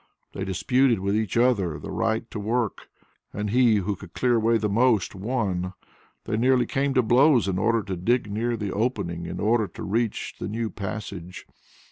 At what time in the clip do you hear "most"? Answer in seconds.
4.67-5.13